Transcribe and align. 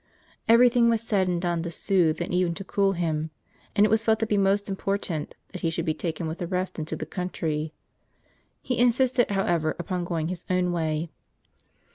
Every 0.47 0.67
thing 0.67 0.89
was 0.89 1.01
said 1.03 1.27
and 1.27 1.39
done 1.39 1.61
to 1.61 1.69
soothe, 1.69 2.21
and 2.23 2.33
even 2.33 2.55
to 2.55 2.63
cool 2.63 2.93
him; 2.93 3.29
and 3.75 3.85
it 3.85 3.89
was 3.89 4.03
felt 4.03 4.17
to 4.21 4.25
be 4.25 4.35
most 4.35 4.65
w 4.65 4.71
important 4.71 5.35
that 5.51 5.61
he 5.61 5.69
should 5.69 5.85
be 5.85 5.93
taken 5.93 6.25
with 6.27 6.39
the 6.39 6.47
rest 6.47 6.79
into 6.79 6.95
the 6.95 7.05
country. 7.05 7.71
He 8.63 8.79
insisted, 8.79 9.29
however, 9.29 9.75
upon 9.77 10.03
going 10.05 10.29
his 10.29 10.43
own 10.49 10.71
way. 10.71 11.11